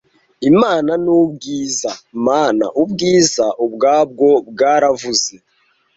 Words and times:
imana 0.51 0.91
ni 1.03 1.11
ubwiza 1.19 1.91
mana 2.27 2.65
ubwiza 2.81 3.45
ubwabwo 3.65 4.27
bwaravuze 4.49 5.33